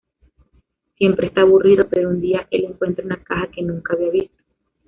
[0.97, 4.41] Siempre está aburrido, pero un día el encuentra una caja que nunca había visto.